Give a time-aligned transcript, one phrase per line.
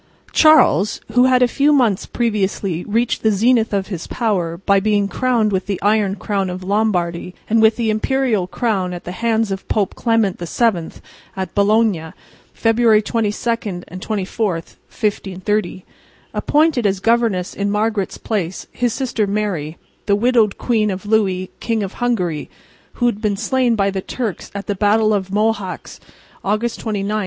[0.31, 5.07] Charles, who had a few months previously reached the zenith of his power by being
[5.07, 9.51] crowned with the iron crown of Lombardy and with the imperial crown at the hands
[9.51, 11.01] of Pope Clement VII
[11.37, 12.13] at Bologna
[12.51, 15.85] (February 22 and 24, 1530),
[16.33, 19.77] appointed as governess in Margaret's place his sister Mary,
[20.07, 22.49] the widowed queen of Louis, King of Hungary,
[22.93, 25.99] who had been slain by the Turks at the battle of Mohacs,
[26.43, 27.19] August 29, 1526.